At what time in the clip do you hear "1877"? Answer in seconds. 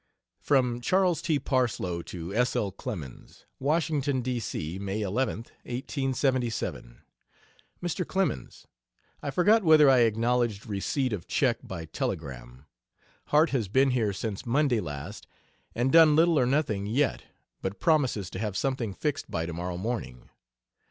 5.63-7.03